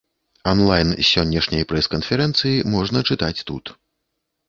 Анлайн 0.51 0.89
з 1.01 1.05
сённяшняй 1.11 1.63
прэс-канферэнцыі 1.73 2.67
можна 2.75 3.07
чытаць 3.13 3.35
тут. 3.53 3.65